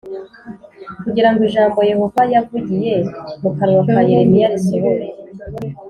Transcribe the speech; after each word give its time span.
kugira 1.03 1.29
ngo 1.31 1.41
ijambo 1.47 1.79
Yehova 1.91 2.21
yavugiye 2.33 2.93
mu 3.41 3.49
kanwa 3.57 3.81
ka 3.91 3.99
Yeremiya 4.09 4.51
risohore 4.53 5.05